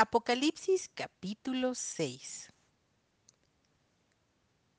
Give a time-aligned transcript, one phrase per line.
[0.00, 2.52] Apocalipsis capítulo 6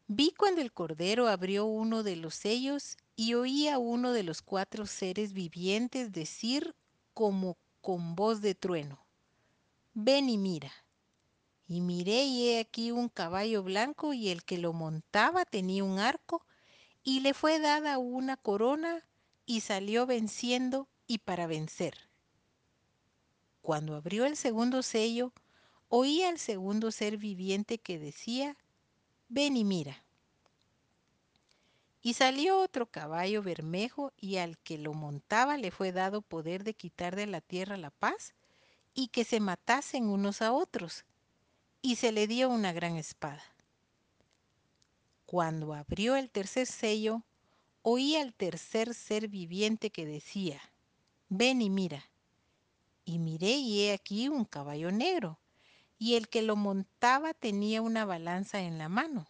[0.07, 4.42] Vi cuando el Cordero abrió uno de los sellos y oí a uno de los
[4.42, 6.74] cuatro seres vivientes decir
[7.13, 9.05] como con voz de trueno,
[9.94, 10.71] ven y mira.
[11.67, 15.99] Y miré y he aquí un caballo blanco y el que lo montaba tenía un
[15.99, 16.45] arco
[17.04, 19.05] y le fue dada una corona
[19.45, 22.09] y salió venciendo y para vencer.
[23.62, 25.34] Cuando abrió el segundo sello,
[25.89, 28.57] oí al segundo ser viviente que decía,
[29.27, 30.03] ven y mira.
[32.01, 36.73] Y salió otro caballo bermejo y al que lo montaba le fue dado poder de
[36.73, 38.34] quitar de la tierra la paz
[38.93, 41.05] y que se matasen unos a otros.
[41.81, 43.43] Y se le dio una gran espada.
[45.26, 47.23] Cuando abrió el tercer sello,
[47.81, 50.59] oí al tercer ser viviente que decía,
[51.27, 52.09] ven y mira.
[53.05, 55.40] Y miré y he aquí un caballo negro,
[55.98, 59.27] y el que lo montaba tenía una balanza en la mano.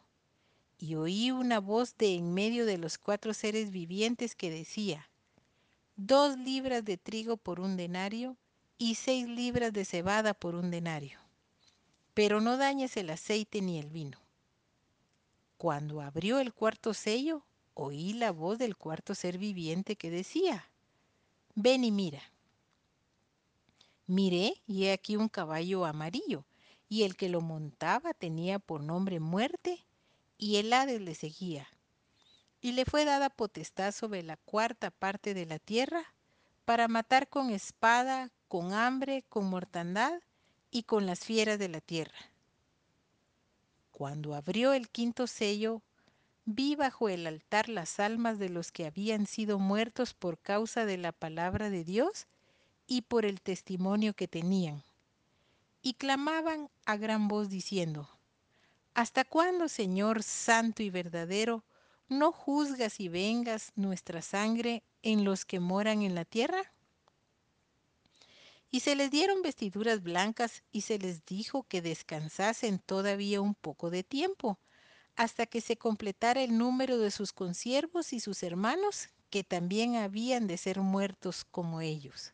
[0.77, 5.09] Y oí una voz de en medio de los cuatro seres vivientes que decía,
[5.95, 8.37] dos libras de trigo por un denario
[8.77, 11.19] y seis libras de cebada por un denario.
[12.13, 14.19] Pero no dañes el aceite ni el vino.
[15.57, 20.71] Cuando abrió el cuarto sello, oí la voz del cuarto ser viviente que decía,
[21.55, 22.21] ven y mira.
[24.09, 26.43] Miré y he aquí un caballo amarillo,
[26.87, 29.85] y el que lo montaba tenía por nombre muerte,
[30.35, 31.67] y el Hades le seguía.
[32.59, 36.15] Y le fue dada potestad sobre la cuarta parte de la tierra,
[36.65, 40.23] para matar con espada, con hambre, con mortandad
[40.71, 42.31] y con las fieras de la tierra.
[43.91, 45.83] Cuando abrió el quinto sello,
[46.45, 50.97] vi bajo el altar las almas de los que habían sido muertos por causa de
[50.97, 52.25] la palabra de Dios
[52.89, 54.83] y por el testimonio que tenían.
[55.81, 58.09] Y clamaban a gran voz diciendo,
[58.95, 61.63] ¿Hasta cuándo, Señor Santo y verdadero,
[62.09, 66.73] no juzgas y vengas nuestra sangre en los que moran en la tierra?
[68.71, 73.91] Y se les dieron vestiduras blancas y se les dijo que descansasen todavía un poco
[73.91, 74.57] de tiempo,
[75.15, 80.47] hasta que se completara el número de sus consiervos y sus hermanos, que también habían
[80.47, 82.33] de ser muertos como ellos.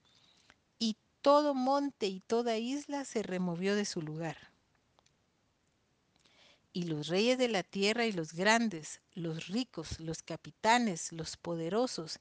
[1.21, 4.37] todo monte y toda isla se removió de su lugar.
[6.73, 12.19] Y los reyes de la tierra y los grandes, los ricos, los capitanes, los poderosos,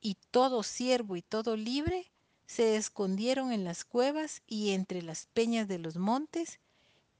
[0.00, 2.10] y todo siervo y todo libre,
[2.46, 6.60] se escondieron en las cuevas y entre las peñas de los montes,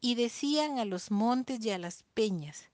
[0.00, 2.68] y decían a los montes y a las peñas,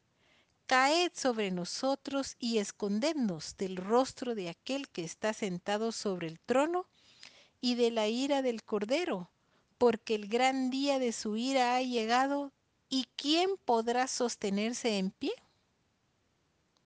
[0.67, 6.87] Caed sobre nosotros y escondednos del rostro de aquel que está sentado sobre el trono
[7.61, 9.31] y de la ira del Cordero,
[9.79, 12.53] porque el gran día de su ira ha llegado,
[12.89, 15.33] ¿y quién podrá sostenerse en pie?